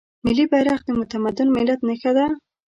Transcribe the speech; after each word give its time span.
ملي 0.25 0.45
بیرغ 0.51 0.79
د 0.85 0.89
متمدن 0.99 1.47
ملت 1.57 1.79
نښه 1.87 2.11
ده. 2.17 2.25